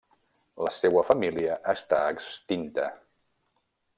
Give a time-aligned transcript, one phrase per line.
[0.67, 2.87] La seua família està extinta.